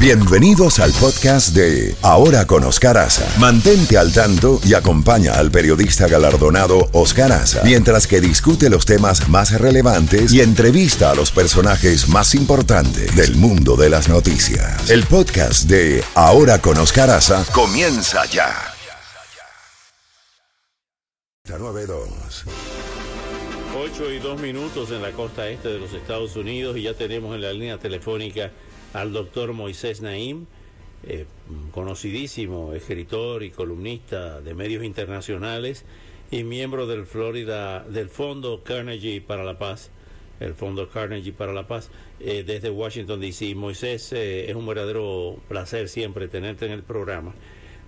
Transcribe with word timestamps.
Bienvenidos 0.00 0.78
al 0.78 0.92
podcast 0.92 1.56
de 1.56 1.96
Ahora 2.02 2.46
con 2.46 2.62
Oscar 2.62 2.96
Aza. 2.98 3.26
Mantente 3.40 3.98
al 3.98 4.12
tanto 4.12 4.60
y 4.64 4.74
acompaña 4.74 5.32
al 5.32 5.50
periodista 5.50 6.06
galardonado 6.06 6.88
Oscar 6.92 7.32
Aza 7.32 7.64
mientras 7.64 8.06
que 8.06 8.20
discute 8.20 8.70
los 8.70 8.86
temas 8.86 9.28
más 9.28 9.60
relevantes 9.60 10.32
y 10.32 10.40
entrevista 10.40 11.10
a 11.10 11.16
los 11.16 11.32
personajes 11.32 12.08
más 12.08 12.36
importantes 12.36 13.16
del 13.16 13.34
mundo 13.34 13.74
de 13.74 13.90
las 13.90 14.08
noticias. 14.08 14.88
El 14.88 15.02
podcast 15.02 15.64
de 15.64 16.04
Ahora 16.14 16.60
con 16.60 16.78
Oscar 16.78 17.10
Aza 17.10 17.44
comienza 17.52 18.24
ya. 18.26 18.54
92. 21.48 22.44
8 23.76 24.12
y 24.12 24.18
2 24.18 24.40
minutos 24.40 24.90
en 24.92 25.02
la 25.02 25.10
costa 25.10 25.48
este 25.48 25.68
de 25.68 25.80
los 25.80 25.92
Estados 25.92 26.36
Unidos 26.36 26.76
y 26.76 26.82
ya 26.82 26.94
tenemos 26.94 27.34
en 27.34 27.42
la 27.42 27.52
línea 27.52 27.78
telefónica 27.78 28.52
al 28.92 29.12
doctor 29.12 29.52
Moisés 29.52 30.00
Naim, 30.00 30.46
eh, 31.06 31.26
conocidísimo 31.70 32.72
escritor 32.72 33.42
y 33.42 33.50
columnista 33.50 34.40
de 34.40 34.54
medios 34.54 34.84
internacionales 34.84 35.84
y 36.30 36.42
miembro 36.44 36.86
del 36.86 37.06
Florida, 37.06 37.84
del 37.84 38.08
Fondo 38.08 38.62
Carnegie 38.64 39.20
para 39.20 39.44
la 39.44 39.58
Paz, 39.58 39.90
el 40.40 40.54
Fondo 40.54 40.88
Carnegie 40.88 41.32
para 41.32 41.52
la 41.52 41.66
Paz, 41.66 41.90
eh, 42.20 42.44
desde 42.46 42.70
Washington 42.70 43.20
DC. 43.20 43.54
Moisés, 43.54 44.12
eh, 44.12 44.50
es 44.50 44.56
un 44.56 44.66
verdadero 44.66 45.38
placer 45.48 45.88
siempre 45.88 46.28
tenerte 46.28 46.66
en 46.66 46.72
el 46.72 46.82
programa. 46.82 47.34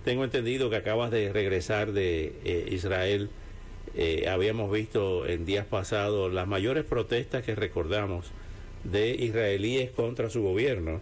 Tengo 0.05 0.23
entendido 0.23 0.69
que 0.69 0.77
acabas 0.77 1.11
de 1.11 1.31
regresar 1.31 1.91
de 1.91 2.67
Israel. 2.71 3.29
habíamos 4.27 4.71
visto 4.71 5.27
en 5.27 5.45
días 5.45 5.65
pasados 5.65 6.33
las 6.33 6.47
mayores 6.47 6.85
protestas 6.85 7.43
que 7.43 7.53
recordamos 7.55 8.31
de 8.83 9.11
israelíes 9.11 9.91
contra 9.91 10.29
su 10.29 10.41
gobierno 10.41 11.01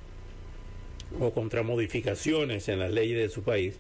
o 1.20 1.32
contra 1.32 1.64
modificaciones 1.64 2.70
en 2.70 2.80
las 2.80 2.92
leyes 2.92 3.18
de 3.18 3.30
su 3.30 3.44
país, 3.44 3.80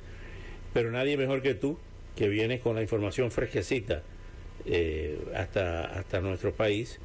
pero 0.73 0.91
nadie 0.91 1.17
mejor 1.17 1.41
que 1.41 1.53
tú, 1.53 1.77
que 2.15 2.29
vienes 2.29 2.61
con 2.61 2.75
la 2.75 2.81
información 2.81 3.31
fresquecita 3.31 4.03
eh, 4.65 5.19
hasta, 5.35 5.85
hasta 5.85 6.21
nuestro 6.21 6.53
país, 6.53 6.99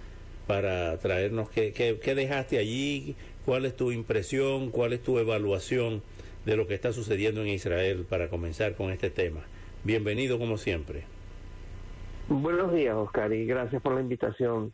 para 0.47 0.99
traernos 0.99 1.49
qué, 1.51 1.73
qué, 1.73 2.15
dejaste 2.15 2.59
allí, 2.59 3.17
cuál 3.45 3.65
es 3.65 3.77
tu 3.77 3.93
impresión, 3.93 4.71
cuál 4.71 4.93
es 4.93 5.03
tu 5.03 5.19
evaluación 5.19 6.03
de 6.45 6.57
lo 6.57 6.67
que 6.67 6.75
está 6.75 6.93
sucediendo 6.93 7.41
en 7.41 7.49
Israel 7.49 8.05
para 8.09 8.29
comenzar 8.29 8.75
con 8.75 8.91
este 8.91 9.09
tema. 9.09 9.41
Bienvenido 9.85 10.39
como 10.39 10.59
siempre. 10.59 11.05
Buenos 12.29 12.75
días, 12.75 12.95
Oscar, 12.95 13.33
y 13.33 13.47
gracias 13.47 13.81
por 13.81 13.95
la 13.95 14.01
invitación. 14.01 14.73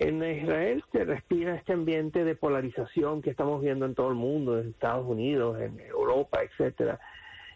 En 0.00 0.24
Israel 0.24 0.82
se 0.92 1.04
respira 1.04 1.54
este 1.54 1.74
ambiente 1.74 2.24
de 2.24 2.34
polarización 2.34 3.20
que 3.20 3.28
estamos 3.28 3.60
viendo 3.60 3.84
en 3.84 3.94
todo 3.94 4.08
el 4.08 4.14
mundo, 4.14 4.58
en 4.58 4.70
Estados 4.70 5.06
Unidos, 5.06 5.60
en 5.60 5.78
Europa, 5.78 6.40
etcétera, 6.42 6.98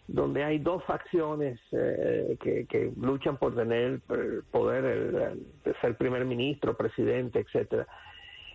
donde 0.07 0.43
hay 0.43 0.59
dos 0.59 0.83
facciones 0.83 1.59
eh, 1.71 2.37
que, 2.39 2.93
luchan 3.01 3.37
por 3.37 3.55
tener 3.55 3.99
el 4.09 4.43
poder, 4.51 5.37
de 5.63 5.73
ser 5.81 5.97
primer 5.97 6.23
ministro, 6.25 6.77
presidente, 6.77 7.39
etcétera. 7.39 7.87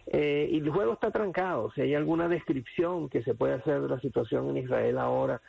Eh, 0.06 0.48
y 0.52 0.58
el 0.58 0.70
juego 0.70 0.92
está 0.92 1.10
trancado. 1.10 1.72
Si 1.72 1.80
hay 1.80 1.96
alguna 1.96 2.28
descripción 2.28 3.08
que 3.08 3.24
se 3.24 3.34
puede 3.34 3.54
hacer 3.54 3.80
de 3.80 3.88
la 3.88 3.98
situación 3.98 4.50
en 4.50 4.58
Israel 4.58 4.98
ahora 4.98 5.40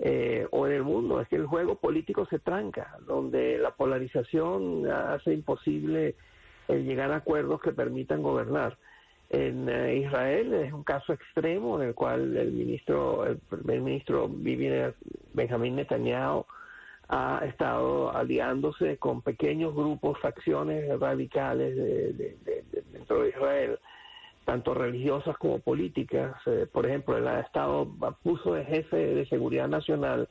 eh, 0.00 0.48
o 0.50 0.66
en 0.66 0.72
el 0.72 0.82
mundo, 0.82 1.20
es 1.20 1.28
que 1.28 1.36
el 1.36 1.46
juego 1.46 1.76
político 1.76 2.26
se 2.26 2.40
tranca, 2.40 2.98
donde 3.06 3.56
la 3.56 3.70
polarización 3.70 4.90
hace 4.90 5.32
imposible 5.32 6.16
el 6.68 6.84
llegar 6.84 7.10
a 7.12 7.16
acuerdos 7.16 7.60
que 7.60 7.72
permitan 7.72 8.22
gobernar. 8.22 8.76
En 9.30 9.68
eh, 9.68 9.96
Israel 9.96 10.54
es 10.54 10.72
un 10.72 10.84
caso 10.84 11.12
extremo 11.12 11.80
en 11.80 11.88
el 11.88 11.94
cual 11.94 12.36
el 12.36 12.52
ministro, 12.52 13.26
el 13.26 13.38
primer 13.38 13.80
ministro 13.80 14.30
Benjamín 15.34 15.76
Netanyahu 15.76 16.46
ha 17.08 17.42
estado 17.46 18.14
aliándose 18.14 18.98
con 18.98 19.22
pequeños 19.22 19.74
grupos, 19.74 20.18
facciones 20.20 20.98
radicales 20.98 21.74
dentro 22.92 23.22
de 23.22 23.30
Israel, 23.30 23.78
tanto 24.44 24.74
religiosas 24.74 25.36
como 25.38 25.58
políticas. 25.58 26.36
Eh, 26.46 26.66
por 26.70 26.86
ejemplo, 26.86 27.16
ha 27.28 27.40
estado, 27.40 27.88
puso 28.22 28.54
de 28.54 28.64
jefe 28.64 28.96
de 28.96 29.26
seguridad 29.26 29.68
nacional 29.68 30.28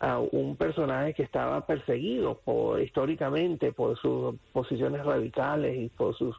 a 0.00 0.18
un 0.18 0.56
personaje 0.56 1.14
que 1.14 1.24
estaba 1.24 1.66
perseguido 1.66 2.38
por 2.44 2.80
históricamente 2.80 3.72
por 3.72 3.98
sus 3.98 4.36
posiciones 4.52 5.04
radicales 5.04 5.76
y 5.76 5.88
por 5.88 6.16
sus 6.16 6.36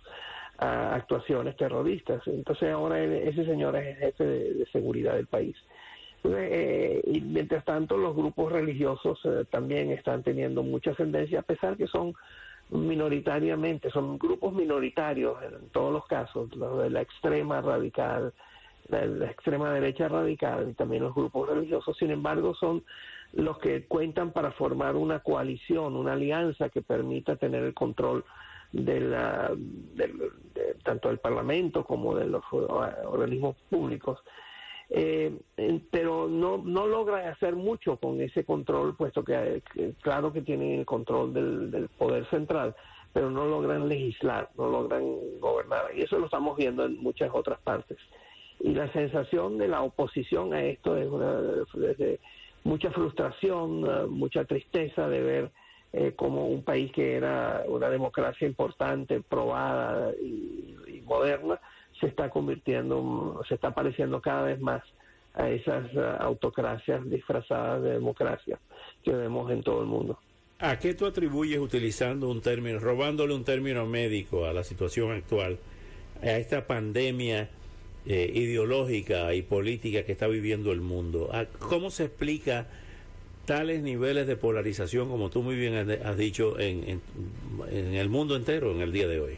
ah, 0.60 0.96
actuaciones 0.96 1.58
terroristas. 1.58 2.26
Entonces 2.28 2.72
ahora 2.72 3.04
ese 3.04 3.46
señor 3.46 3.76
es 3.76 3.88
el 3.88 3.96
jefe 3.98 4.24
de, 4.24 4.66
seguridad 4.72 5.16
del 5.16 5.28
país. 5.28 5.56
Eh, 6.24 7.02
y 7.06 7.22
mientras 7.22 7.64
tanto 7.64 7.98
los 7.98 8.16
grupos 8.16 8.52
religiosos 8.52 9.20
eh, 9.24 9.46
también 9.50 9.92
están 9.92 10.24
teniendo 10.24 10.64
mucha 10.64 10.92
ascendencia, 10.92 11.40
a 11.40 11.44
pesar 11.44 11.78
que 11.78 11.88
son 11.88 12.14
minoritariamente, 12.70 13.90
son 13.90 14.18
grupos 14.18 14.54
minoritarios 14.54 15.38
en 15.44 15.70
todos 15.70 15.92
los 15.92 16.06
casos, 16.08 16.54
los 16.56 16.84
de 16.84 16.90
la 16.90 17.02
extrema 17.02 17.62
radical, 17.62 18.34
la 18.90 19.26
extrema 19.26 19.72
derecha 19.74 20.08
radical 20.08 20.70
y 20.70 20.74
también 20.74 21.04
los 21.04 21.16
grupos 21.16 21.50
religiosos, 21.50 21.96
sin 21.98 22.12
embargo 22.12 22.54
son 22.56 22.84
los 23.34 23.60
que 23.60 23.86
cuentan 23.86 24.32
para 24.32 24.52
formar 24.52 24.96
una 24.96 25.20
coalición, 25.20 25.96
una 25.96 26.14
alianza 26.14 26.70
que 26.70 26.82
permita 26.82 27.36
tener 27.36 27.64
el 27.64 27.74
control 27.74 28.26
de 28.72 29.00
la, 29.00 29.52
tanto 30.84 31.10
del 31.10 31.20
Parlamento 31.20 31.84
como 31.84 32.16
de 32.16 32.28
los 32.28 32.44
organismos 32.52 33.56
públicos. 33.70 34.20
Eh, 34.92 35.38
pero 35.92 36.28
no, 36.28 36.58
no 36.58 36.88
logran 36.88 37.28
hacer 37.28 37.56
mucho 37.56 37.98
con 37.98 38.20
ese 38.22 38.44
control, 38.44 38.96
puesto 38.96 39.24
que, 39.24 39.62
claro 40.02 40.34
que 40.34 40.42
tienen 40.42 40.80
el 40.80 40.86
control 40.86 41.32
del, 41.32 41.70
del, 41.70 41.90
poder 41.90 42.26
central, 42.32 42.76
pero 43.14 43.30
no 43.30 43.46
logran 43.46 43.88
legislar, 43.88 44.50
no 44.58 44.68
logran 44.68 45.40
gobernar. 45.40 45.92
Y 45.96 46.02
eso 46.02 46.18
lo 46.18 46.26
estamos 46.26 46.58
viendo 46.58 46.86
en 46.86 46.98
muchas 46.98 47.30
otras 47.32 47.60
partes. 47.60 48.00
Y 48.62 48.74
la 48.74 48.92
sensación 48.92 49.58
de 49.60 49.68
la 49.68 49.84
oposición 49.84 50.54
a 50.54 50.64
esto 50.64 50.98
es 50.98 51.08
una, 51.08 51.40
desde 51.76 52.20
mucha 52.64 52.92
frustración, 52.92 53.86
eh, 53.86 54.06
mucha 54.08 54.46
tristeza 54.46 55.08
de 55.08 55.22
ver 55.22 55.52
eh, 55.92 56.14
como 56.16 56.48
un 56.48 56.64
país 56.64 56.92
que 56.92 57.16
era 57.16 57.64
una 57.68 57.90
democracia 57.90 58.48
importante, 58.48 59.22
probada 59.22 60.12
y, 60.22 61.02
moderna, 61.04 61.60
se 62.00 62.06
está 62.06 62.30
convirtiendo, 62.30 63.42
se 63.48 63.56
está 63.56 63.74
pareciendo 63.74 64.22
cada 64.22 64.44
vez 64.44 64.60
más 64.60 64.84
a 65.34 65.50
esas 65.50 65.86
eh, 65.94 66.16
autocracias 66.20 67.10
disfrazadas 67.10 67.82
de 67.82 67.94
democracia 67.94 68.60
que 69.04 69.12
vemos 69.12 69.52
en 69.52 69.64
todo 69.64 69.82
el 69.82 69.88
mundo. 69.88 70.20
¿A 70.60 70.78
qué 70.78 70.94
tú 70.94 71.08
atribuyes 71.08 71.58
utilizando 71.58 72.30
un 72.30 72.42
término, 72.42 72.80
robándole 72.80 73.34
un 73.34 73.44
término 73.44 73.86
médico 73.86 74.46
a 74.46 74.54
la 74.54 74.64
situación 74.64 75.12
actual, 75.12 75.58
a 76.22 76.32
esta 76.32 76.68
pandemia 76.68 77.50
eh, 78.06 78.32
ideológica 78.34 79.34
y 79.34 79.42
política 79.42 80.04
que 80.04 80.12
está 80.12 80.28
viviendo 80.28 80.72
el 80.72 80.82
mundo. 80.82 81.30
Ah, 81.34 81.46
¿Cómo 81.60 81.90
se 81.90 82.06
explica 82.06 82.68
tales 83.46 83.82
niveles 83.82 84.28
de 84.28 84.36
polarización, 84.36 85.10
como 85.10 85.30
tú 85.30 85.42
muy 85.42 85.56
bien 85.56 85.76
has 85.76 86.18
dicho, 86.18 86.60
en, 86.60 87.02
en, 87.72 87.94
el 87.96 88.08
mundo 88.08 88.36
entero 88.36 88.72
en 88.72 88.82
el 88.82 88.92
día 88.92 89.08
de 89.08 89.20
hoy? 89.20 89.38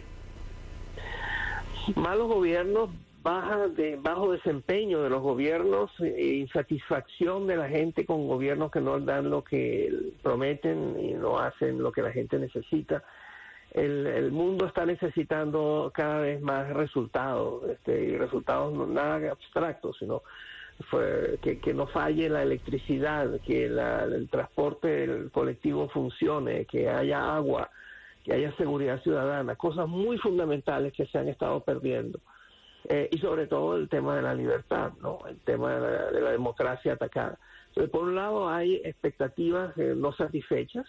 Malos 1.96 2.28
gobiernos, 2.28 2.90
baja 3.24 3.68
de, 3.70 3.96
bajo 3.96 4.32
desempeño 4.34 5.02
de 5.02 5.10
los 5.10 5.22
gobiernos, 5.22 5.92
e 6.00 6.36
insatisfacción 6.36 7.48
de 7.48 7.56
la 7.56 7.70
gente 7.70 8.06
con 8.06 8.28
gobiernos 8.28 8.70
que 8.70 8.82
no 8.82 9.00
dan 9.00 9.30
lo 9.30 9.44
que 9.44 10.12
prometen 10.22 11.00
y 11.00 11.14
no 11.14 11.40
hacen 11.40 11.82
lo 11.82 11.92
que 11.92 12.02
la 12.02 12.12
gente 12.12 12.38
necesita 12.38 13.04
el, 13.72 14.32
mundo 14.32 14.66
está 14.66 14.86
necesitando 14.86 15.92
cada 15.94 16.20
vez 16.20 16.42
más 16.42 16.70
resultados, 16.70 17.70
este, 17.70 18.04
y 18.04 18.18
resultados 18.18 18.88
nada 18.88 19.32
abstractos, 19.32 19.98
sino 19.98 20.24
que, 21.42 21.60
que, 21.60 21.74
no 21.74 21.88
falle 21.88 22.28
la 22.30 22.42
electricidad, 22.42 23.40
que 23.42 23.66
el 23.66 24.30
transporte 24.30 25.30
colectivo 25.32 25.90
funcione, 25.90 26.66
que 26.66 26.90
haya 26.90 27.36
agua, 27.36 27.70
que 28.24 28.34
haya 28.34 28.56
seguridad 28.58 29.02
ciudadana, 29.02 29.56
cosas 29.56 29.88
muy 29.88 30.18
fundamentales 30.18 30.94
que 30.94 31.06
se 31.06 31.18
han 31.18 31.28
estado 31.28 31.60
perdiendo. 31.62 32.20
Eh, 32.90 33.10
y 33.12 33.20
sobre 33.20 33.46
todo 33.46 33.78
el 33.78 33.88
tema 33.90 34.16
de 34.16 34.24
la 34.24 34.34
libertad, 34.34 34.92
¿no? 35.02 35.20
el 35.30 35.40
tema 35.42 35.76
de 35.76 36.22
la, 36.22 36.32
democracia 36.32 36.94
atacada. 36.94 37.38
Entonces, 37.68 37.92
por 37.92 38.04
un 38.04 38.16
lado 38.16 38.50
hay 38.50 38.82
expectativas 38.84 39.78
eh, 39.78 39.94
no 39.96 40.14
satisfechas, 40.14 40.88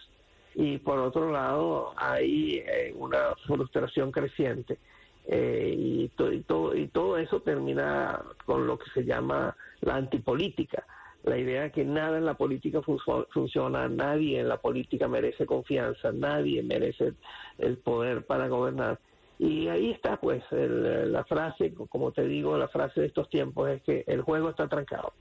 y 0.55 0.77
por 0.77 0.99
otro 0.99 1.31
lado 1.31 1.93
hay 1.97 2.63
eh, 2.65 2.93
una 2.97 3.35
frustración 3.45 4.11
creciente. 4.11 4.77
Eh, 5.25 5.73
y, 5.77 6.03
y, 6.03 6.39
todo, 6.41 6.75
y 6.75 6.87
todo 6.87 7.17
eso 7.17 7.39
termina 7.39 8.21
con 8.45 8.67
lo 8.67 8.77
que 8.77 8.89
se 8.91 9.05
llama 9.05 9.55
la 9.79 9.95
antipolítica, 9.95 10.85
la 11.23 11.37
idea 11.37 11.63
de 11.63 11.71
que 11.71 11.85
nada 11.85 12.17
en 12.17 12.25
la 12.25 12.33
política 12.33 12.81
funciona, 12.81 13.87
nadie 13.87 14.41
en 14.41 14.49
la 14.49 14.57
política 14.57 15.07
merece 15.07 15.45
confianza, 15.45 16.11
nadie 16.11 16.61
merece 16.61 17.13
el 17.57 17.77
poder 17.77 18.25
para 18.25 18.49
gobernar. 18.49 18.99
Y 19.39 19.67
ahí 19.67 19.91
está, 19.91 20.17
pues, 20.17 20.43
la 20.51 21.23
frase, 21.23 21.73
como 21.89 22.11
te 22.11 22.25
digo, 22.27 22.57
la 22.57 22.67
frase 22.67 23.01
de 23.01 23.07
estos 23.07 23.29
tiempos 23.29 23.69
es 23.69 23.81
que 23.83 24.03
el 24.07 24.21
juego 24.21 24.49
está 24.49 24.67
trancado. 24.67 25.13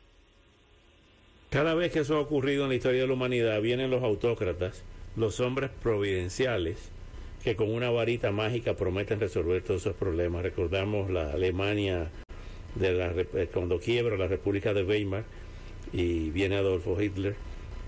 Cada 1.50 1.74
vez 1.74 1.92
que 1.92 2.00
eso 2.00 2.16
ha 2.16 2.20
ocurrido 2.20 2.64
en 2.64 2.70
la 2.70 2.74
historia 2.74 3.02
de 3.02 3.06
la 3.06 3.12
humanidad, 3.14 3.60
vienen 3.60 3.90
los 3.90 4.02
autócratas, 4.02 4.84
los 5.16 5.40
hombres 5.40 5.70
providenciales, 5.82 6.76
que 7.44 7.56
con 7.56 7.70
una 7.70 7.90
varita 7.90 8.30
mágica 8.30 8.74
prometen 8.74 9.20
resolver 9.20 9.62
todos 9.62 9.82
esos 9.82 9.96
problemas. 9.96 10.42
Recordamos 10.42 11.10
la 11.10 11.32
Alemania 11.32 12.10
de 12.74 12.92
la, 12.92 13.10
eh, 13.10 13.48
cuando 13.52 13.78
quiebra 13.78 14.16
la 14.16 14.28
República 14.28 14.72
de 14.72 14.84
Weimar 14.84 15.24
y 15.92 16.30
viene 16.30 16.56
Adolfo 16.56 17.00
Hitler, 17.00 17.34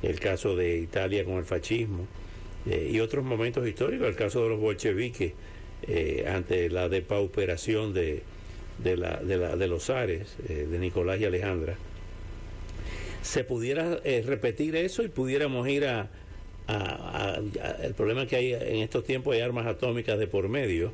el 0.03 0.21
caso 0.21 0.57
de 0.57 0.79
Italia 0.79 1.25
con 1.25 1.35
el 1.35 1.45
fascismo 1.45 2.07
eh, 2.67 2.91
y 2.93 3.01
otros 3.01 3.25
momentos 3.25 3.67
históricos, 3.67 4.09
el 4.09 4.17
caso 4.17 4.43
de 4.43 4.51
los 4.51 4.61
bolcheviques 4.61 5.33
eh, 5.87 6.27
ante 6.29 6.69
la 6.69 6.89
depauperación 6.89 7.95
de, 7.95 8.23
de, 8.83 8.97
la, 8.97 9.17
de, 9.17 9.37
la, 9.39 9.57
de 9.57 9.69
los 9.69 9.85
zares, 9.85 10.37
de 10.47 10.79
Nicolás 10.79 11.21
y 11.21 11.25
Alejandra. 11.25 11.77
Se 13.23 13.45
pudiera 13.45 14.01
repetir 14.27 14.77
eso 14.77 15.03
y 15.03 15.09
pudiéramos 15.09 15.67
ir 15.69 15.87
a, 15.87 16.11
el 16.69 17.95
problema 17.95 18.27
que 18.27 18.37
hay 18.37 18.53
en 18.55 18.77
estos 18.77 19.05
tiempos 19.05 19.35
hay 19.35 19.41
armas 19.41 19.67
atómicas 19.67 20.19
de 20.19 20.27
por 20.27 20.49
medio. 20.49 20.93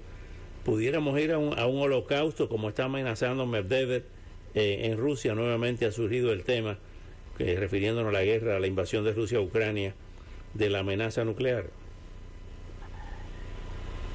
Pudiéramos 0.65 1.19
ir 1.19 1.33
a 1.33 1.39
un, 1.39 1.57
holocausto 1.57 2.49
como 2.49 2.69
está 2.69 2.85
amenazando 2.85 3.47
Medvedev 3.47 4.05
eh, 4.55 4.81
en 4.85 4.99
Rusia. 4.99 5.35
Nuevamente 5.35 5.87
ha 5.87 5.93
surgido 5.93 6.33
el 6.33 6.45
tema 6.45 6.79
refiriéndonos 7.39 8.11
a 8.11 8.13
la 8.13 8.23
guerra 8.23 8.57
a 8.57 8.61
la 8.61 8.67
invasión 8.67 9.03
de 9.03 9.15
Rusia 9.15 9.39
a 9.39 9.41
Ucrania 9.41 9.95
de 10.53 10.69
la 10.69 10.81
amenaza 10.81 11.25
nuclear 11.25 11.80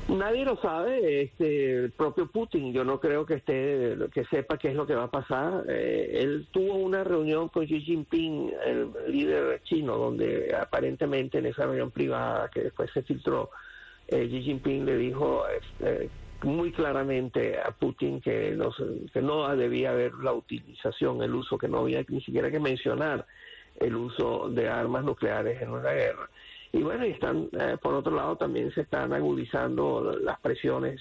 Nadie 0.08 0.46
lo 0.46 0.56
sabe, 0.58 1.24
este, 1.24 1.86
el 1.86 1.92
propio 1.92 2.28
Putin, 2.28 2.72
yo 2.72 2.84
no 2.84 3.00
creo 3.00 3.26
que 3.26 3.36
esté, 3.36 3.98
que 4.14 4.24
sepa 4.26 4.58
qué 4.58 4.70
es 4.70 4.76
lo 4.76 4.86
que 4.86 4.94
va 4.94 5.06
a 5.06 5.12
pasar. 5.12 5.64
Eh, 5.68 6.20
él 6.22 6.48
tuvo 6.52 6.76
una 6.76 7.04
reunión 7.04 7.50
con 7.50 7.66
Xi 7.66 7.82
Jinping, 7.82 8.54
el 8.66 8.92
líder 9.08 9.64
chino, 9.64 9.98
donde 9.98 10.56
aparentemente 10.56 11.40
en 11.40 11.48
esa 11.48 11.66
reunión 11.66 11.90
privada 11.90 12.52
que 12.54 12.62
después 12.62 12.92
se 12.94 13.02
filtró, 13.02 13.50
eh, 14.08 14.28
Xi 14.28 14.44
Jinping 14.44 14.86
le 14.86 14.96
dijo 14.96 15.44
este, 15.48 16.12
muy 16.44 16.72
claramente 16.72 17.60
a 17.60 17.72
Putin 17.72 18.22
que 18.22 18.52
no, 18.52 18.72
que 19.12 19.22
no 19.24 19.56
debía 19.56 19.90
haber 19.90 20.14
la 20.14 20.34
utilización, 20.34 21.24
el 21.24 21.34
uso, 21.34 21.58
que 21.58 21.68
no 21.68 21.80
había 21.80 22.06
ni 22.08 22.22
siquiera 22.22 22.52
que 22.52 22.60
mencionar 22.60 23.26
el 23.80 23.96
uso 23.96 24.50
de 24.50 24.70
armas 24.70 25.04
nucleares 25.04 25.62
en 25.62 25.72
una 25.72 25.92
guerra. 25.92 26.30
Y 26.76 26.84
bueno, 26.84 27.06
están, 27.06 27.48
eh, 27.58 27.78
por 27.82 27.94
otro 27.94 28.14
lado, 28.14 28.36
también 28.36 28.70
se 28.74 28.82
están 28.82 29.14
agudizando 29.14 30.20
las 30.22 30.38
presiones, 30.42 31.00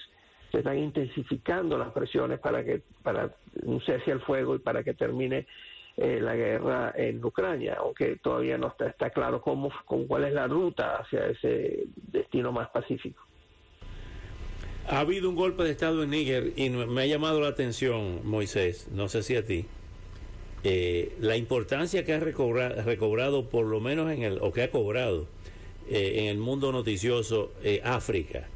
se 0.49 0.59
están 0.59 0.79
intensificando 0.79 1.77
las 1.77 1.91
presiones 1.91 2.39
para 2.39 2.63
que 2.63 2.81
para 3.03 3.35
un 3.63 3.81
cese 3.81 4.13
al 4.13 4.21
fuego 4.21 4.55
y 4.55 4.59
para 4.59 4.85
que 4.85 4.93
termine 4.93 5.45
eh, 5.97 6.21
la 6.21 6.33
guerra 6.33 6.93
en 6.95 7.23
Ucrania, 7.23 7.75
aunque 7.77 8.15
todavía 8.23 8.57
no 8.57 8.73
está, 8.79 9.09
claro 9.09 9.41
cómo, 9.41 9.69
con 9.83 10.07
cuál 10.07 10.23
es 10.23 10.33
la 10.33 10.47
ruta 10.47 10.95
hacia 10.95 11.27
ese 11.27 11.83
destino 12.07 12.53
más 12.53 12.69
pacífico. 12.69 13.21
Ha 14.87 15.01
habido 15.01 15.29
un 15.29 15.35
golpe 15.35 15.63
de 15.63 15.71
Estado 15.71 16.03
en 16.03 16.11
Níger 16.11 16.53
y 16.55 16.69
me 16.69 17.01
ha 17.01 17.05
llamado 17.05 17.41
la 17.41 17.49
atención, 17.49 18.21
Moisés, 18.23 18.87
no 18.93 19.09
sé 19.09 19.23
si 19.23 19.35
a 19.35 19.45
ti, 19.45 19.65
eh, 20.63 21.17
la 21.19 21.35
importancia 21.35 22.05
que 22.05 22.13
ha 22.13 22.19
recobrado, 22.21 23.49
por 23.49 23.65
lo 23.65 23.81
menos 23.81 24.09
en 24.09 24.23
el, 24.23 24.37
o 24.39 24.53
que 24.53 24.63
ha 24.63 24.71
cobrado 24.71 25.27
eh, 25.89 26.15
en 26.19 26.25
el 26.25 26.37
mundo 26.37 26.71
noticioso 26.71 27.51
eh, 27.63 27.81
África. 27.83 28.47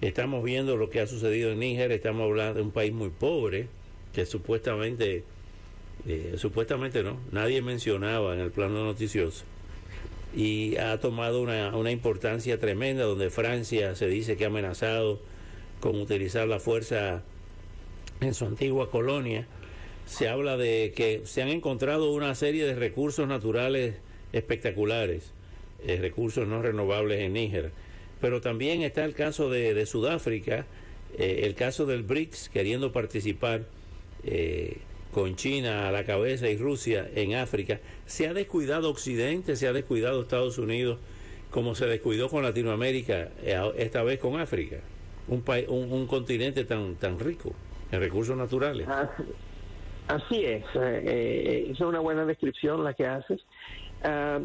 Estamos 0.00 0.44
viendo 0.44 0.76
lo 0.76 0.90
que 0.90 1.00
ha 1.00 1.06
sucedido 1.06 1.52
en 1.52 1.60
Níger, 1.60 1.92
estamos 1.92 2.24
hablando 2.24 2.54
de 2.54 2.62
un 2.62 2.70
país 2.70 2.92
muy 2.92 3.10
pobre, 3.10 3.68
que 4.12 4.26
supuestamente, 4.26 5.24
supuestamente 6.36 7.02
no, 7.02 7.18
nadie 7.32 7.62
mencionaba 7.62 8.34
en 8.34 8.40
el 8.40 8.50
plano 8.50 8.84
noticioso 8.84 9.44
y 10.36 10.76
ha 10.76 11.00
tomado 11.00 11.40
una, 11.40 11.90
importancia 11.90 12.60
tremenda 12.60 13.04
donde 13.04 13.30
Francia 13.30 13.96
se 13.96 14.06
dice 14.06 14.36
que 14.36 14.44
ha 14.44 14.48
amenazado 14.48 15.18
con 15.80 15.98
utilizar 15.98 16.46
la 16.46 16.60
fuerza 16.60 17.22
en 18.20 18.34
su 18.34 18.44
antigua 18.44 18.90
colonia. 18.90 19.46
Se 20.04 20.28
habla 20.28 20.58
de 20.58 20.92
que 20.94 21.22
se 21.24 21.42
han 21.42 21.48
encontrado 21.48 22.12
una 22.12 22.34
serie 22.34 22.66
de 22.66 22.74
recursos 22.74 23.26
naturales 23.26 23.96
espectaculares, 24.34 25.32
eh, 25.86 25.98
recursos 26.00 26.46
no 26.46 26.62
renovables 26.62 27.20
en 27.20 27.34
Níger. 27.34 27.70
Pero 28.20 28.40
también 28.40 28.82
está 28.82 29.04
el 29.04 29.14
caso 29.14 29.50
de, 29.50 29.84
Sudáfrica, 29.86 30.66
eh, 31.18 31.42
el 31.44 31.54
caso 31.54 31.86
del 31.86 32.02
BRICS 32.02 32.48
queriendo 32.48 32.92
participar 32.92 33.62
eh, 34.24 34.78
con 35.12 35.36
China 35.36 35.88
a 35.88 35.92
la 35.92 36.04
cabeza 36.04 36.48
y 36.48 36.56
Rusia 36.56 37.08
en 37.14 37.34
África. 37.34 37.80
Se 38.06 38.26
ha 38.26 38.34
descuidado 38.34 38.90
Occidente, 38.90 39.56
se 39.56 39.68
ha 39.68 39.72
descuidado 39.72 40.22
Estados 40.22 40.58
Unidos, 40.58 40.98
como 41.50 41.74
se 41.74 41.86
descuidó 41.86 42.28
con 42.28 42.42
Latinoamérica, 42.42 43.30
esta 43.76 44.02
vez 44.02 44.18
con 44.18 44.38
África 44.38 44.78
un, 45.28 45.42
un, 45.68 45.92
un 45.92 46.06
continente 46.06 46.64
tan, 46.64 46.96
tan 46.96 47.18
rico 47.18 47.52
en 47.90 48.00
recursos 48.00 48.36
naturales. 48.36 48.86
Así, 50.08 50.44
es, 50.44 50.64
eh, 50.74 51.02
eh, 51.04 51.68
es 51.72 51.80
una 51.80 52.00
buena 52.00 52.24
descripción 52.24 52.84
la 52.84 52.94
que 52.94 53.06
haces. 53.06 53.40
Ah, 54.04 54.38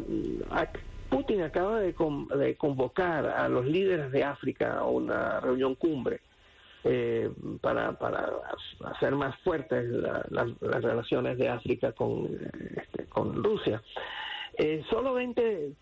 Putin 1.12 1.42
acaba 1.42 1.78
de, 1.78 1.94
convocar 2.56 3.26
a 3.26 3.46
los 3.46 3.66
líderes 3.66 4.10
de 4.12 4.24
África 4.24 4.78
a 4.78 4.84
una 4.86 5.40
reunión 5.40 5.74
cumbre 5.74 6.22
eh, 6.84 7.30
para, 7.60 7.94
hacer 8.86 9.14
más 9.14 9.38
fuertes 9.40 9.84
las 10.30 10.58
relaciones 10.82 11.36
de 11.36 11.50
África 11.50 11.92
con, 11.92 12.30
este, 12.76 13.06
Rusia. 13.14 13.82
solo 14.88 15.12
20, 15.12 15.72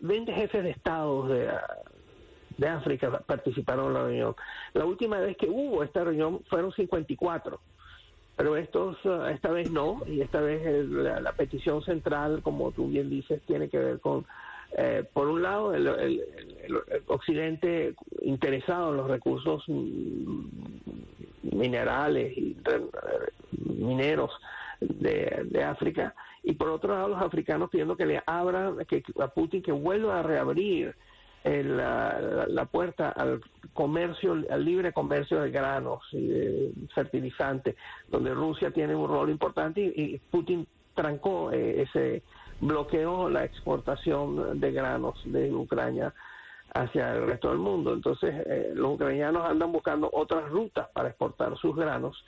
20, 0.00 0.32
jefes 0.32 0.62
de 0.62 0.70
Estado 0.70 1.28
de, 1.28 1.50
de 2.56 2.68
África 2.68 3.10
participaron 3.26 3.88
en 3.88 3.92
la 3.92 4.02
reunión. 4.04 4.34
La 4.72 4.86
última 4.86 5.20
vez 5.20 5.36
que 5.36 5.50
hubo 5.50 5.82
esta 5.82 6.04
reunión 6.04 6.40
fueron 6.48 6.72
54, 6.72 7.60
pero 8.42 8.56
estos 8.56 8.96
uh, 9.04 9.26
esta 9.26 9.52
vez 9.52 9.70
no, 9.70 10.02
y 10.04 10.20
esta 10.20 10.40
vez 10.40 10.84
la, 10.88 11.30
petición 11.30 11.80
central, 11.84 12.42
como 12.42 12.72
tú 12.72 12.88
bien 12.88 13.08
dices, 13.08 13.40
tiene 13.46 13.68
que 13.68 13.78
ver 13.78 14.00
con, 14.00 14.26
eh, 14.76 15.04
por 15.12 15.28
un 15.28 15.42
lado, 15.42 15.72
el, 15.72 16.20
Occidente 17.06 17.94
interesado 18.22 18.90
en 18.90 18.96
los 18.96 19.08
recursos 19.08 19.62
minerales 21.42 22.36
y 22.36 22.56
mineros 23.64 24.32
de, 24.80 25.46
de, 25.48 25.62
África, 25.62 26.12
y 26.42 26.54
por 26.54 26.70
otro 26.70 26.94
lado, 26.94 27.10
los 27.10 27.22
africanos 27.22 27.70
pidiendo 27.70 27.96
que 27.96 28.06
le 28.06 28.24
abran, 28.26 28.84
que 28.86 29.04
a 29.20 29.28
Putin 29.28 29.62
que 29.62 29.70
vuelva 29.70 30.18
a 30.18 30.24
reabrir 30.24 30.96
la, 31.44 32.46
la, 32.48 32.64
puerta 32.66 33.10
al 33.10 33.40
comercio, 33.72 34.44
al 34.48 34.64
libre 34.64 34.92
comercio 34.92 35.40
de 35.40 35.50
granos 35.50 36.02
y 36.12 36.26
de 36.26 36.72
fertilizantes, 36.94 37.76
donde 38.08 38.32
Rusia 38.34 38.70
tiene 38.70 38.94
un 38.94 39.08
rol 39.08 39.30
importante 39.30 39.80
y, 39.80 40.18
Putin 40.30 40.66
trancó 40.94 41.50
eh, 41.52 41.82
ese 41.82 42.22
bloqueó 42.60 43.28
la 43.28 43.44
exportación 43.44 44.60
de 44.60 44.72
granos 44.72 45.20
de 45.24 45.52
Ucrania 45.52 46.14
hacia 46.74 47.14
el 47.14 47.26
resto 47.26 47.48
del 47.48 47.58
mundo. 47.58 47.92
Entonces, 47.92 48.34
eh, 48.46 48.72
los 48.74 48.94
ucranianos 48.94 49.44
andan 49.44 49.72
buscando 49.72 50.08
otras 50.12 50.48
rutas 50.48 50.88
para 50.92 51.08
exportar 51.08 51.56
sus 51.56 51.74
granos. 51.74 52.24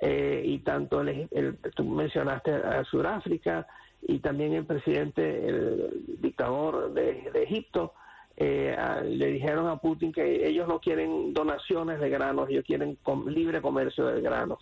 Eh, 0.00 0.42
y 0.44 0.58
tanto 0.58 1.00
el, 1.00 1.56
tú 1.74 1.84
mencionaste 1.84 2.52
a 2.52 2.84
Sudáfrica 2.84 3.66
y 4.02 4.18
también 4.18 4.52
el 4.52 4.66
presidente, 4.66 5.48
el 5.48 6.04
dictador 6.20 6.92
de 6.92 7.30
Egipto, 7.34 7.94
eh, 8.36 8.76
le 9.04 9.26
dijeron 9.28 9.66
a 9.68 9.78
Putin 9.78 10.12
que 10.12 10.46
ellos 10.46 10.68
no 10.68 10.78
quieren 10.78 11.32
donaciones 11.32 11.98
de 12.00 12.10
granos, 12.10 12.48
ellos 12.50 12.64
quieren 12.66 12.98
libre 13.26 13.62
comercio 13.62 14.06
de 14.06 14.20
granos, 14.20 14.58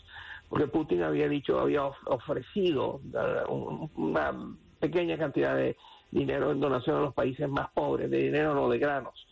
porque 0.48 0.68
Putin 0.68 1.02
había 1.02 1.28
dicho, 1.28 1.58
había 1.58 1.84
ofrecido 2.06 3.00
uh, 3.48 3.88
una 3.96 4.32
pequeña 4.78 5.18
cantidad 5.18 5.56
de 5.56 5.76
dinero 6.12 6.52
en 6.52 6.60
donación 6.60 6.98
a 6.98 7.00
los 7.00 7.14
países 7.14 7.48
más 7.48 7.68
pobres, 7.72 8.10
de 8.10 8.18
dinero 8.18 8.54
no 8.54 8.68
de 8.68 8.78
granos. 8.78 9.26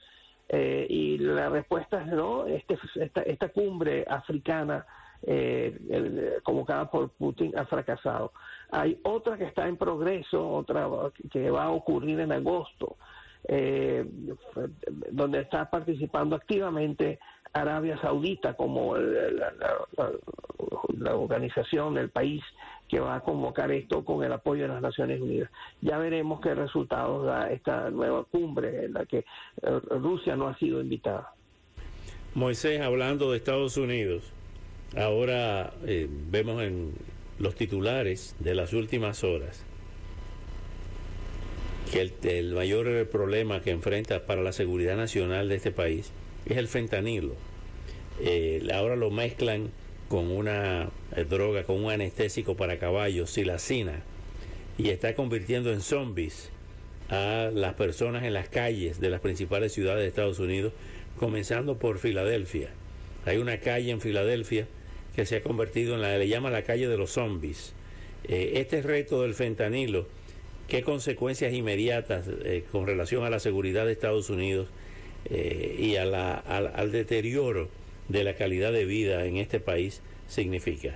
Eh, 0.48 0.86
y 0.90 1.18
la 1.18 1.48
respuesta 1.48 2.02
es 2.02 2.08
no, 2.08 2.46
este, 2.46 2.76
esta, 2.96 3.22
esta 3.22 3.48
cumbre 3.50 4.04
africana 4.08 4.84
eh, 5.22 6.40
convocada 6.42 6.90
por 6.90 7.10
Putin 7.10 7.56
ha 7.56 7.64
fracasado. 7.66 8.32
Hay 8.70 8.98
otra 9.04 9.38
que 9.38 9.44
está 9.44 9.68
en 9.68 9.76
progreso, 9.76 10.46
otra 10.48 10.88
que 11.30 11.48
va 11.48 11.64
a 11.64 11.70
ocurrir 11.70 12.18
en 12.20 12.32
agosto, 12.32 12.96
eh, 13.48 14.06
donde 15.10 15.40
está 15.40 15.68
participando 15.68 16.36
activamente 16.36 17.18
Arabia 17.52 18.00
Saudita 18.00 18.54
como 18.54 18.96
la, 18.96 21.14
organización, 21.14 21.98
el 21.98 22.10
país 22.10 22.42
que 22.88 23.00
va 23.00 23.16
a 23.16 23.20
convocar 23.20 23.70
esto 23.72 24.04
con 24.04 24.24
el 24.24 24.32
apoyo 24.32 24.62
de 24.62 24.68
las 24.68 24.82
Naciones 24.82 25.20
Unidas. 25.20 25.50
Ya 25.80 25.98
veremos 25.98 26.40
qué 26.40 26.54
resultados 26.54 27.26
da 27.26 27.50
esta 27.50 27.90
nueva 27.90 28.24
cumbre 28.24 28.84
en 28.84 28.94
la 28.94 29.06
que 29.06 29.18
eh, 29.18 29.24
Rusia 29.90 30.36
no 30.36 30.48
ha 30.48 30.56
sido 30.58 30.80
invitada. 30.80 31.32
Moisés, 32.34 32.80
hablando 32.80 33.30
de 33.30 33.38
Estados 33.38 33.76
Unidos, 33.76 34.32
ahora 34.96 35.72
eh, 35.84 36.08
vemos 36.30 36.62
en 36.62 36.94
los 37.38 37.54
titulares 37.54 38.36
de 38.38 38.54
las 38.54 38.72
últimas 38.72 39.24
horas 39.24 39.66
que 41.92 42.10
el, 42.38 42.54
mayor 42.54 43.06
problema 43.10 43.60
que 43.60 43.70
enfrenta 43.70 44.24
para 44.24 44.42
la 44.42 44.52
seguridad 44.52 44.96
nacional 44.96 45.50
de 45.50 45.56
este 45.56 45.72
país 45.72 46.10
es 46.46 46.56
el 46.56 46.66
fentanilo. 46.66 47.34
Eh, 48.18 48.66
ahora 48.72 48.96
lo 48.96 49.10
mezclan 49.10 49.70
con 50.08 50.30
una 50.30 50.88
eh, 51.14 51.24
droga, 51.24 51.64
con 51.64 51.84
un 51.84 51.92
anestésico 51.92 52.56
para 52.56 52.78
caballos, 52.78 53.30
silacina, 53.30 54.02
y 54.78 54.88
está 54.88 55.14
convirtiendo 55.14 55.70
en 55.70 55.82
zombies 55.82 56.50
a 57.10 57.50
las 57.52 57.74
personas 57.74 58.24
en 58.24 58.32
las 58.32 58.48
calles 58.48 58.98
de 58.98 59.10
las 59.10 59.20
principales 59.20 59.72
ciudades 59.72 60.00
de 60.00 60.08
Estados 60.08 60.38
Unidos, 60.38 60.72
comenzando 61.18 61.76
por 61.76 61.98
Filadelfia. 61.98 62.70
Hay 63.26 63.36
una 63.36 63.58
calle 63.58 63.90
en 63.90 64.00
Filadelfia 64.00 64.66
que 65.14 65.26
se 65.26 65.36
ha 65.36 65.42
convertido 65.42 65.94
en 65.94 66.00
la, 66.00 66.16
le 66.16 66.26
llama 66.26 66.48
la 66.48 66.62
calle 66.62 66.88
de 66.88 66.96
los 66.96 67.10
zombies. 67.10 67.74
Eh, 68.24 68.52
este 68.56 68.80
reto 68.80 69.22
del 69.22 69.34
fentanilo 69.34 70.06
qué 70.72 70.82
consecuencias 70.82 71.52
inmediatas 71.52 72.26
eh, 72.26 72.64
con 72.72 72.86
relación 72.86 73.26
a 73.26 73.28
la 73.28 73.40
seguridad 73.40 73.84
de 73.84 73.92
Estados 73.92 74.30
Unidos 74.30 74.68
eh, 75.26 75.76
y 75.78 75.96
al, 75.96 76.90
deterioro 76.90 77.68
de 78.08 78.24
la 78.24 78.32
calidad 78.36 78.72
de 78.72 78.86
vida 78.86 79.26
en 79.26 79.36
este 79.36 79.60
país 79.60 80.02
significa? 80.28 80.94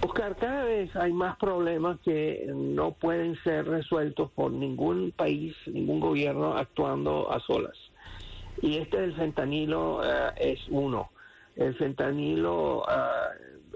Oscar, 0.00 0.34
cada 0.34 0.64
vez 0.64 0.96
hay 0.96 1.12
más 1.12 1.36
problemas 1.36 2.00
que 2.00 2.50
no 2.52 2.90
pueden 2.90 3.40
ser 3.44 3.66
resueltos 3.66 4.32
por 4.32 4.50
ningún 4.50 5.12
país, 5.12 5.54
ningún 5.66 6.00
gobierno 6.00 6.56
actuando 6.56 7.30
a 7.30 7.38
solas. 7.38 7.76
Y 8.62 8.78
este 8.78 9.00
del 9.00 9.14
fentanilo 9.14 10.02
eh, 10.02 10.32
es 10.38 10.58
uno. 10.70 11.10
El 11.54 11.72
fentanilo 11.76 12.84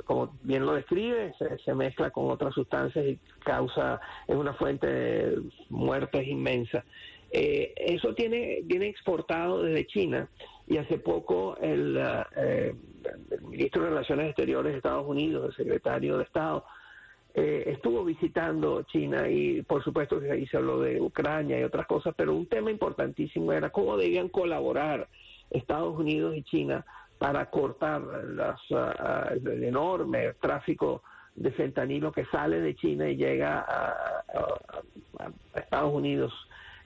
como 0.05 0.37
bien 0.43 0.67
lo 0.67 0.75
describe, 0.75 1.35
se, 1.65 1.75
mezcla 1.75 2.11
con 2.11 2.31
otras 2.31 2.55
sustancias 2.55 3.05
y 3.07 3.19
causa, 3.41 4.01
es 4.27 4.37
una 4.37 4.55
fuente 4.55 4.87
de 4.87 5.43
muertes 5.69 6.27
inmensa. 6.27 6.85
Eh, 7.33 7.75
eso 7.77 8.15
tiene, 8.15 8.61
viene 8.65 8.89
exportado 8.89 9.63
desde 9.63 9.87
China 9.87 10.29
y 10.67 10.79
hace 10.79 10.99
poco 10.99 11.57
el, 11.61 11.97
eh, 12.37 12.75
el, 13.31 13.43
ministro 13.43 13.83
de 13.83 13.91
Relaciones 13.91 14.27
Exteriores 14.29 14.73
de 14.73 14.79
Estados 14.79 15.07
Unidos, 15.07 15.47
el 15.49 15.65
secretario 15.65 16.19
de 16.19 16.25
Estado, 16.25 16.65
eh, 17.33 17.65
estuvo 17.67 18.05
visitando 18.05 18.83
China 18.83 19.29
y 19.29 19.63
por 19.63 19.85
supuesto 19.85 20.19
que 20.19 20.33
ahí 20.33 20.47
se 20.49 20.57
habló 20.57 20.81
de 20.81 21.01
Ucrania 21.01 21.61
y 21.61 21.63
otras 21.63 21.87
cosas, 21.87 22.13
pero 22.17 22.35
un 22.35 22.47
tema 22.47 22.73
importantísimo 22.73 23.53
era 23.53 23.71
cómo 23.71 23.97
debían 23.97 24.29
colaborar 24.29 25.09
Estados 25.51 25.97
Unidos 25.97 26.37
y 26.37 26.43
China 26.43 26.85
para 27.21 27.51
cortar 27.51 28.01
las, 28.01 28.59
ah, 28.73 29.29
el 29.31 29.63
enorme 29.63 30.33
tráfico 30.41 31.03
de 31.35 31.53
fentanilo 31.53 32.13
que 32.13 32.25
sale 32.25 32.63
de 32.63 32.75
China 32.75 33.11
y 33.11 33.17
llega 33.17 33.61
a, 33.61 34.25
Estados 35.55 35.93
Unidos 35.93 36.33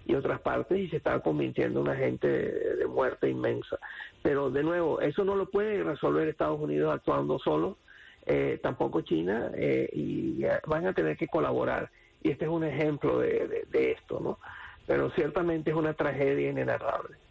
y 0.06 0.16
otras 0.16 0.40
partes 0.40 0.76
y 0.76 0.88
se 0.88 0.96
está 0.96 1.20
convirtiendo 1.20 1.78
en 1.78 1.86
una 1.86 1.96
gente 1.96 2.26
de, 2.26 2.84
muerte 2.86 3.30
inmensa. 3.30 3.78
Pero 4.22 4.50
de 4.50 4.64
nuevo, 4.64 5.00
eso 5.00 5.24
no 5.24 5.36
lo 5.36 5.48
puede 5.48 5.84
resolver 5.84 6.26
Estados 6.26 6.60
Unidos 6.60 6.92
actuando 6.92 7.38
solo, 7.38 7.78
eh, 8.26 8.58
tampoco 8.60 9.02
China, 9.02 9.52
eh, 9.54 9.88
y 9.92 10.42
van 10.66 10.88
a 10.88 10.94
tener 10.94 11.16
que 11.16 11.28
colaborar. 11.28 11.90
Y 12.24 12.32
este 12.32 12.46
es 12.46 12.50
un 12.50 12.64
ejemplo 12.64 13.20
de, 13.20 13.66
de 13.70 13.92
esto, 13.92 14.18
¿no? 14.18 14.40
Pero 14.84 15.10
ciertamente 15.10 15.70
es 15.70 15.76
una 15.76 15.94
tragedia 15.94 16.50
inenarrable. 16.50 17.23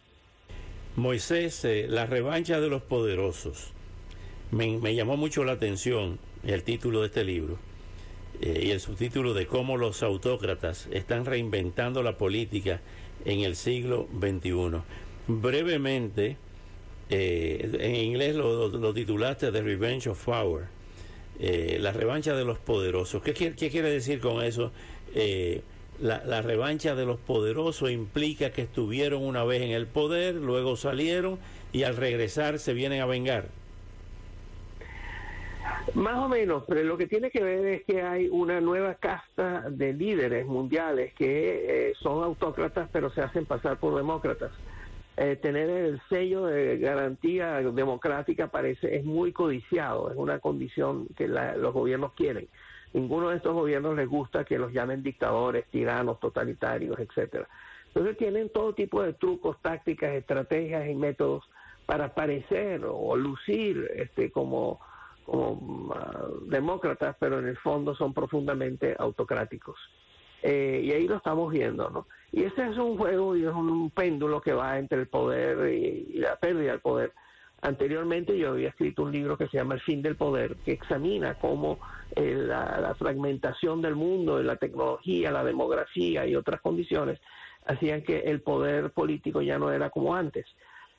Moisés, 0.96 1.66
eh, 1.66 1.88
la 1.90 2.06
revancha 2.06 2.60
de 2.60 2.70
los 2.70 2.84
poderosos. 2.84 3.72
Me, 4.52 4.94
llamó 4.94 5.18
mucho 5.18 5.44
la 5.44 5.54
atención 5.54 6.20
el 6.46 6.62
título 6.62 7.02
de 7.02 7.08
este 7.08 7.24
libro 7.24 7.58
eh, 8.42 8.62
y 8.68 8.70
el 8.70 8.80
subtítulo 8.80 9.34
de 9.34 9.48
cómo 9.48 9.78
los 9.78 10.04
autócratas 10.04 10.88
están 10.92 11.26
reinventando 11.26 12.04
la 12.04 12.16
política 12.18 12.82
en 13.26 13.40
el 13.40 13.56
siglo 13.56 14.08
XXI. 14.20 14.84
Brevemente, 15.28 16.38
eh, 17.10 17.72
en 17.80 17.96
inglés 17.96 18.36
lo, 18.36 18.94
titulaste 18.94 19.52
The 19.52 19.64
Revenge 19.64 20.10
of 20.10 20.24
Power, 20.24 20.66
la 21.40 21.92
revancha 21.92 22.36
de 22.36 22.46
los 22.46 22.60
poderosos. 22.60 23.24
¿Qué, 23.24 23.34
qué 23.34 23.70
quiere 23.72 23.90
decir 23.90 24.20
con 24.20 24.44
eso? 24.44 24.72
La, 26.00 26.42
revancha 26.42 26.96
de 26.96 27.06
los 27.06 27.18
poderosos 27.20 27.92
implica 27.92 28.52
que 28.52 28.62
estuvieron 28.64 29.24
una 29.24 29.44
vez 29.44 29.62
en 29.62 29.72
el 29.72 29.88
poder, 29.88 30.36
luego 30.36 30.76
salieron 30.76 31.40
y 31.72 31.84
al 31.84 31.96
regresar 31.96 32.60
se 32.60 32.74
vienen 32.74 33.02
a 33.02 33.06
vengar. 33.06 33.46
Más 35.96 36.18
o 36.18 36.30
menos, 36.30 36.64
pero 36.68 36.84
lo 36.84 36.98
que 36.98 37.08
tiene 37.08 37.30
que 37.30 37.44
ver 37.44 37.66
es 37.66 37.84
que 37.84 38.02
hay 38.02 38.28
una 38.30 38.62
nueva 38.62 38.96
casta 38.96 39.70
de 39.70 39.94
líderes 39.94 40.46
mundiales 40.46 41.14
que 41.14 41.90
eh, 41.90 41.94
son 42.02 42.24
autócratas 42.24 42.90
pero 42.92 43.10
se 43.10 43.22
hacen 43.22 43.46
pasar 43.46 43.78
por 43.78 43.96
demócratas. 43.96 44.52
Eh, 45.16 45.36
tener 45.36 45.70
el 45.70 46.02
sello 46.10 46.46
de 46.46 46.80
garantía 46.80 47.62
democrática 47.62 48.48
parece 48.48 48.96
es 48.96 49.06
muy 49.06 49.32
codiciado, 49.32 50.10
es 50.10 50.18
una 50.18 50.40
condición 50.40 51.08
que 51.16 51.28
los 51.28 51.74
gobiernos 51.74 52.14
quieren. 52.14 52.48
Ninguno 52.94 53.30
de 53.30 53.38
estos 53.38 53.54
gobiernos 53.54 53.96
les 53.96 54.08
gusta 54.08 54.46
que 54.46 54.60
los 54.60 54.72
llamen 54.72 55.04
dictadores, 55.04 55.66
tiranos, 55.68 56.20
totalitarios, 56.20 57.00
etcétera. 57.00 57.48
Entonces 57.88 58.18
tienen 58.18 58.50
todo 58.50 58.74
tipo 58.74 59.02
de 59.02 59.14
trucos, 59.14 59.62
tácticas, 59.62 60.14
estrategias 60.14 60.88
y 60.88 60.96
métodos 60.96 61.44
para 61.86 62.14
parecer 62.14 62.82
o 62.86 63.16
lucir 63.16 63.90
este, 63.96 64.32
como, 64.32 64.80
como 65.26 65.94
ah, 65.94 66.28
demócratas, 66.48 67.16
pero 67.20 67.40
en 67.40 67.48
el 67.48 67.58
fondo 67.58 67.96
son 67.96 68.14
profundamente 68.14 68.96
autocráticos. 68.98 69.78
Eh, 70.42 70.82
y 70.84 70.92
ahí 70.92 71.08
lo 71.08 71.18
estamos 71.18 71.52
viendo, 71.52 71.90
¿no? 71.90 72.08
Y 72.32 72.44
ese 72.44 72.68
es 72.68 72.78
un 72.78 72.98
juego 72.98 73.36
y 73.36 73.46
es 73.46 73.54
un, 73.54 73.90
péndulo 73.92 74.42
que 74.42 74.54
va 74.54 74.78
entre 74.78 75.00
el 75.00 75.08
poder 75.08 75.72
y 75.72 76.20
la 76.20 76.36
pérdida 76.36 76.72
del 76.72 76.82
poder. 76.82 77.14
Anteriormente 77.63 78.38
yo 78.38 78.50
había 78.50 78.67
escrito 78.67 79.03
un 79.03 79.13
libro 79.13 79.38
que 79.38 79.48
se 79.48 79.55
llama 79.55 79.75
El 79.75 79.79
fin 79.79 80.01
del 80.01 80.17
poder, 80.17 80.58
que 80.65 80.74
examina 80.74 81.36
cómo 81.36 81.79
eh, 82.13 82.36
la, 82.36 82.93
fragmentación 83.00 83.82
del 83.82 83.96
mundo, 83.96 84.43
la 84.43 84.58
tecnología, 84.58 85.32
la 85.32 85.46
demografía 85.46 86.27
y 86.27 86.36
otras 86.36 86.60
condiciones 86.60 87.22
hacían 87.65 88.01
que 88.01 88.20
el 88.20 88.41
poder 88.41 88.91
político 88.91 89.41
ya 89.41 89.58
no 89.58 89.72
era 89.72 89.89
como 89.89 90.13
antes. 90.13 90.46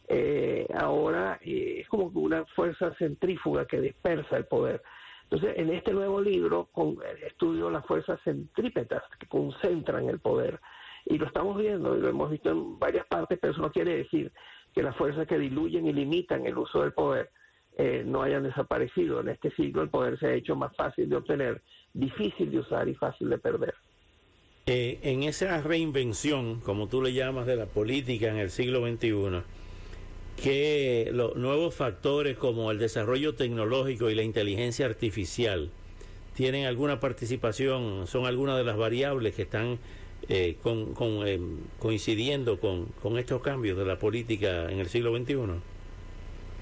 Eh, 0.09 0.67
ahora 0.75 1.39
eh, 1.43 1.81
es 1.83 1.89
como 1.89 2.07
una 2.15 2.47
fuerza 2.47 2.95
centrífuga 2.95 3.67
que 3.67 3.83
dispersa 3.83 4.39
el 4.39 4.47
poder. 4.47 4.83
Entonces, 5.25 5.59
en 5.59 5.71
este 5.71 5.93
nuevo 5.93 6.19
libro 6.19 6.71
con, 6.73 6.97
estudio 7.27 7.69
las 7.69 7.85
fuerzas 7.85 8.19
centrípetas 8.25 9.03
que 9.21 9.27
concentran 9.27 10.09
el 10.09 10.19
poder. 10.19 10.59
Y 11.05 11.19
lo 11.19 11.27
estamos 11.27 11.59
viendo, 11.59 11.95
y 11.95 12.01
lo 12.01 12.09
hemos 12.09 12.31
visto 12.31 12.51
en 12.51 12.79
varias 12.79 13.05
partes, 13.05 13.39
pero 13.39 13.53
eso 13.53 13.61
no 13.61 13.71
quiere 13.71 13.99
decir 13.99 14.33
que 14.75 14.83
las 14.83 14.97
fuerzas 14.97 15.27
que 15.27 15.39
diluyen 15.39 15.87
y 15.87 15.93
limitan 15.93 16.47
el 16.47 16.59
uso 16.59 16.83
del 16.83 16.93
poder 16.93 17.31
eh, 17.77 18.03
no 18.05 18.23
hayan 18.23 18.43
desaparecido. 18.43 19.21
En 19.21 19.29
este 19.29 19.51
siglo 19.53 19.83
el 19.83 19.89
poder 19.89 20.19
se 20.19 20.27
ha 20.27 20.35
hecho 20.35 20.57
más 20.57 20.75
fácil 20.77 21.09
de 21.09 21.17
obtener, 21.17 21.63
difícil 21.93 22.51
de 22.51 22.59
usar 22.59 22.89
y 22.89 22.95
fácil 22.95 23.31
de 23.31 23.39
perder. 23.39 23.75
Eh, 24.67 24.99
en 25.03 25.23
esa 25.25 25.61
reinvención, 25.61 26.61
como 26.61 26.89
tú 26.89 27.03
le 27.03 27.13
llamas, 27.13 27.47
de 27.47 27.57
la 27.57 27.67
política 27.67 28.29
en 28.29 28.39
el 28.39 28.51
siglo 28.51 28.81
XXI, 28.87 29.43
que 30.43 31.11
los 31.13 31.37
nuevos 31.37 31.75
factores 31.75 32.37
como 32.37 32.71
el 32.71 32.79
desarrollo 32.79 33.35
tecnológico 33.35 34.11
y 34.11 34.15
la 34.15 34.23
inteligencia 34.23 34.87
artificial 34.87 35.71
tienen 36.35 36.67
alguna 36.67 36.99
participación, 36.99 38.07
son 38.07 38.27
algunas 38.27 38.57
de 38.57 38.65
las 38.65 38.77
variables 38.77 39.35
que 39.35 39.43
están 39.43 39.79
eh, 40.29 40.57
con, 40.63 40.95
eh, 41.27 41.41
coincidiendo 41.79 42.59
con, 42.59 42.87
con, 43.03 43.19
estos 43.19 43.43
cambios 43.43 43.77
de 43.77 43.85
la 43.85 43.99
política 43.99 44.71
en 44.71 44.79
el 44.79 44.87
siglo 44.87 45.17
XXI? 45.17 45.37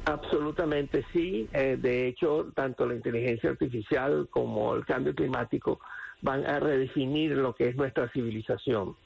Absolutamente 0.05 1.05
sí. 1.13 1.49
Eh, 1.53 1.77
de 1.81 2.09
hecho, 2.09 2.51
tanto 2.55 2.87
la 2.87 2.95
inteligencia 2.95 3.51
artificial 3.51 4.27
como 4.31 4.75
el 4.75 4.85
cambio 4.85 5.15
climático 5.15 5.81
van 6.23 6.45
a 6.47 6.59
redefinir 6.61 7.33
lo 7.33 7.55
que 7.55 7.69
es 7.69 7.77
nuestra 7.77 8.09
civilización. 8.11 8.97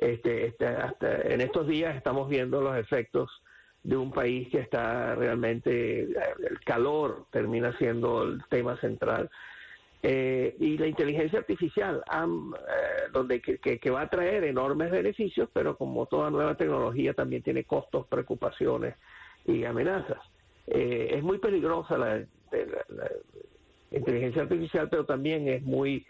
Este, 0.00 0.46
este, 0.46 0.66
hasta 0.66 1.22
en 1.22 1.40
estos 1.40 1.68
días 1.68 1.94
estamos 1.96 2.28
viendo 2.28 2.60
los 2.60 2.76
efectos 2.76 3.30
de 3.84 3.96
un 3.96 4.10
país 4.10 4.48
que 4.48 4.58
está 4.58 5.14
realmente, 5.14 6.02
el 6.02 6.60
calor 6.64 7.26
termina 7.30 7.76
siendo 7.78 8.22
el 8.22 8.42
tema 8.48 8.76
central 8.80 9.30
eh, 10.04 10.56
y 10.58 10.76
la 10.78 10.88
inteligencia 10.88 11.38
artificial, 11.38 12.02
eh, 12.12 13.02
donde 13.12 13.40
que, 13.40 13.90
va 13.90 14.00
a 14.00 14.10
traer 14.10 14.42
enormes 14.42 14.90
beneficios, 14.90 15.48
pero 15.52 15.76
como 15.76 16.06
toda 16.06 16.28
nueva 16.28 16.56
tecnología 16.56 17.14
también 17.14 17.44
tiene 17.44 17.62
costos, 17.62 18.08
preocupaciones 18.08 18.96
y 19.46 19.64
amenazas. 19.64 20.18
Eh, 20.66 21.10
es 21.12 21.22
muy 21.22 21.38
peligrosa 21.38 21.96
la, 21.96 22.20
inteligencia 23.92 24.42
artificial, 24.42 24.88
pero 24.90 25.04
también 25.04 25.46
es 25.48 25.62
muy 25.62 26.04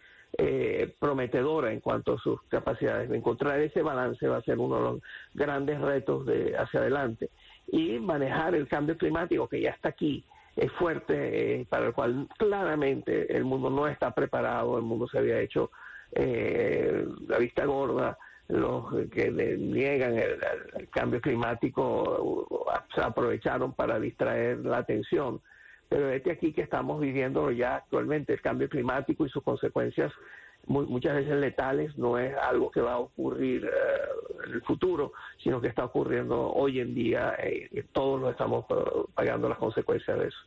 prometedora 0.99 1.73
en 1.73 1.81
cuanto 1.81 2.15
a 2.15 2.19
sus 2.19 2.41
capacidades. 2.45 3.11
Encontrar 3.11 3.61
ese 3.61 3.83
balance 3.83 4.27
va 4.27 4.39
a 4.39 4.43
ser 4.43 4.59
uno 4.59 4.77
de 4.77 4.83
los 4.83 5.03
grandes 5.35 5.79
retos 5.79 6.25
de 6.25 6.57
hacia 6.57 6.81
adelante. 6.81 7.29
y 7.71 7.99
manejar 7.99 8.55
el 8.55 8.67
cambio 8.67 8.97
climático 8.97 9.47
que 9.49 9.61
ya 9.61 9.71
está 9.71 9.91
aquí 9.91 10.25
es 10.57 10.71
fuerte, 10.73 11.61
eh, 11.61 11.67
para 11.69 11.87
el 11.87 11.93
cual 11.93 12.29
claramente 12.39 13.35
el 13.35 13.45
mundo 13.45 13.71
no 13.71 13.89
está 13.89 14.13
preparado, 14.15 14.77
el 14.77 14.85
mundo 14.85 15.09
se 15.09 15.19
había 15.19 15.41
hecho 15.41 15.71
eh, 16.13 17.07
la 17.27 17.39
vista 17.39 17.65
gorda, 17.65 18.19
los 18.49 19.09
que 19.11 19.31
niegan 19.31 20.19
el, 20.19 20.39
cambio 20.91 21.21
climático 21.21 22.69
se 22.95 23.01
aprovecharon 23.01 23.73
para 23.73 23.99
distraer 23.99 24.59
la 24.59 24.79
atención. 24.79 25.41
Pero 25.89 26.11
este 26.11 26.33
aquí 26.33 26.53
que 26.53 26.63
estamos 26.63 27.01
viviendo 27.01 27.51
ya 27.51 27.77
actualmente, 27.77 28.35
el 28.35 28.41
cambio 28.43 28.69
climático 28.69 29.25
y 29.25 29.31
sus 29.31 29.43
consecuencias 29.43 30.13
muchas 30.67 31.17
veces 31.17 31.37
letales, 31.37 31.97
no 31.99 32.19
es 32.19 32.35
algo 32.37 32.71
que 32.71 32.81
va 32.81 32.95
a 32.95 32.99
ocurrir 32.99 33.65
eh, 33.65 33.69
en 34.47 34.53
el 34.53 34.63
futuro, 34.63 35.13
sino 35.43 35.61
que 35.61 35.69
está 35.69 35.85
ocurriendo 35.85 36.53
hoy 36.53 36.81
en 36.81 36.95
día 36.95 37.35
eh, 37.43 37.85
todos 37.93 38.21
lo 38.21 38.31
estamos 38.31 38.65
eh, 38.71 38.75
pagando 39.15 39.49
las 39.49 39.59
consecuencias 39.59 40.19
de 40.19 40.29
eso. 40.29 40.39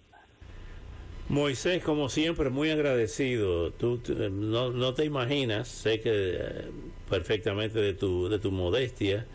Moisés, 1.28 1.84
como 1.84 2.08
siempre, 2.10 2.52
muy 2.52 2.70
agradecido. 2.70 3.72
Tú 3.72 4.00
no, 4.32 4.70
no 4.70 4.94
te 4.94 5.06
imaginas, 5.06 5.68
sé 5.68 6.00
que 6.00 6.70
perfectamente 7.10 7.80
de 7.80 7.94
tu, 7.94 8.30
de 8.30 8.38
tu 8.38 8.52
modestia, 8.52 9.26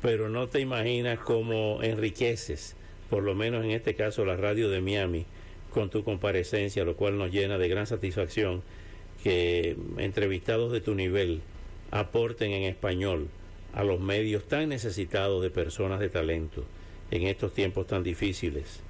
pero 0.00 0.28
no 0.28 0.46
te 0.46 0.60
imaginas 0.60 1.18
cómo 1.18 1.82
enriqueces, 1.82 2.76
por 3.10 3.24
lo 3.24 3.34
menos 3.34 3.64
en 3.64 3.72
este 3.72 3.94
caso, 3.94 4.24
la 4.24 4.36
radio 4.36 4.70
de 4.70 4.80
Miami 4.80 5.26
con 5.70 5.90
tu 5.90 6.04
comparecencia, 6.04 6.84
lo 6.84 6.94
cual 6.94 7.18
nos 7.18 7.32
llena 7.32 7.58
de 7.58 7.68
gran 7.68 7.88
satisfacción 7.88 8.62
que 9.24 9.74
entrevistados 9.96 10.70
de 10.70 10.82
tu 10.82 10.94
nivel 10.94 11.40
aporten 11.90 12.52
en 12.52 12.64
español 12.64 13.28
a 13.72 13.82
los 13.82 13.98
medios 13.98 14.44
tan 14.44 14.68
necesitados 14.68 15.42
de 15.42 15.48
personas 15.48 15.98
de 15.98 16.10
talento 16.10 16.64
en 17.10 17.22
estos 17.22 17.54
tiempos 17.54 17.86
tan 17.86 18.02
difíciles 18.02 18.80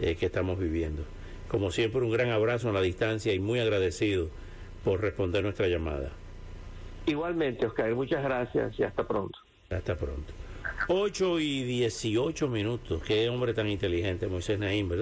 eh, 0.00 0.14
que 0.14 0.26
estamos 0.26 0.60
viviendo. 0.60 1.02
Como 1.48 1.72
siempre, 1.72 2.02
un 2.02 2.12
gran 2.12 2.30
abrazo 2.30 2.68
en 2.68 2.74
la 2.74 2.82
distancia 2.82 3.34
y 3.34 3.40
muy 3.40 3.58
agradecido 3.58 4.28
por 4.84 5.00
responder 5.00 5.42
nuestra 5.42 5.66
llamada. 5.66 6.12
Igualmente, 7.06 7.66
Oscar, 7.66 7.92
muchas 7.92 8.22
gracias 8.22 8.78
y 8.78 8.84
hasta 8.84 9.06
pronto. 9.06 9.40
Hasta 9.70 9.96
pronto. 9.96 10.32
8 10.86 11.40
y 11.40 11.64
18 11.64 12.48
minutos. 12.48 13.02
Qué 13.02 13.28
hombre 13.28 13.54
tan 13.54 13.68
inteligente, 13.68 14.28
Moisés 14.28 14.58
Naim, 14.60 14.88
¿verdad? 14.88 14.98